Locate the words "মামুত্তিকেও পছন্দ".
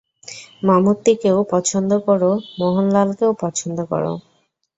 0.63-1.91